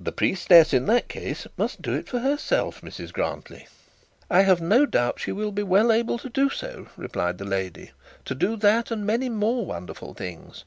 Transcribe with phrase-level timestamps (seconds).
[0.00, 3.68] 'The priestess in that case must do it for herself, Mrs Grantly.'
[4.28, 7.92] 'I have no doubt she will be well able to do so,' replied the lady;
[8.24, 10.64] 'to do that and many more wonderful things.